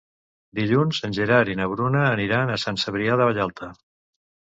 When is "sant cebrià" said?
2.63-3.19